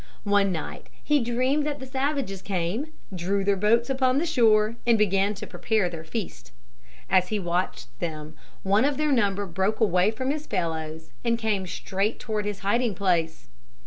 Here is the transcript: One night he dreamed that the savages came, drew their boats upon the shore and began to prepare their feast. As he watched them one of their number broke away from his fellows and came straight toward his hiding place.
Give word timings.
One 0.23 0.51
night 0.51 0.89
he 1.03 1.19
dreamed 1.19 1.63
that 1.67 1.79
the 1.79 1.85
savages 1.85 2.41
came, 2.41 2.87
drew 3.13 3.43
their 3.43 3.55
boats 3.55 3.87
upon 3.87 4.17
the 4.17 4.25
shore 4.25 4.75
and 4.87 4.97
began 4.97 5.35
to 5.35 5.45
prepare 5.45 5.89
their 5.89 6.03
feast. 6.03 6.51
As 7.07 7.27
he 7.27 7.37
watched 7.37 7.85
them 7.99 8.33
one 8.63 8.83
of 8.83 8.97
their 8.97 9.11
number 9.11 9.45
broke 9.45 9.79
away 9.79 10.09
from 10.09 10.31
his 10.31 10.47
fellows 10.47 11.11
and 11.23 11.37
came 11.37 11.67
straight 11.67 12.17
toward 12.19 12.45
his 12.45 12.61
hiding 12.61 12.95
place. 12.95 13.47